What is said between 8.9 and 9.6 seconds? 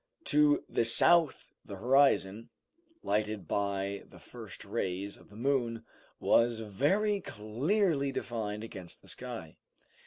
the sky.